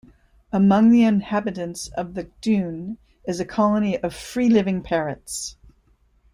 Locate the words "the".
0.89-1.03, 2.15-2.31